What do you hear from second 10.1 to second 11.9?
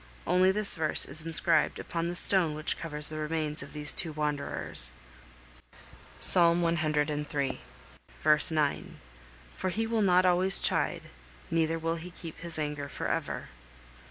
always chide, neither